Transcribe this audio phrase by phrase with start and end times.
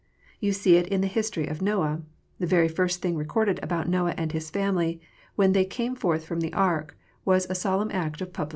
[0.39, 2.01] You see it in the history of Noah.
[2.39, 4.99] The very first thing recorded about Noah and his family,
[5.35, 8.49] when they came forth from the ark, was a solemn act of public worship.